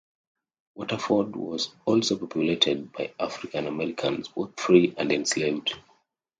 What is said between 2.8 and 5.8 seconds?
by African-Americans, both free and enslaved.